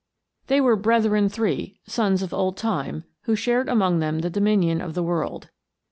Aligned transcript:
THEY 0.47 0.59
were 0.61 0.75
brethren 0.75 1.29
three, 1.29 1.79
sons 1.85 2.23
of 2.23 2.33
Old 2.33 2.57
Time, 2.57 3.03
who 3.25 3.35
shared 3.35 3.69
among 3.69 3.99
them 3.99 4.21
the 4.21 4.31
dominion 4.31 4.81
of 4.81 4.95
the 4.95 5.03
world. 5.03 5.49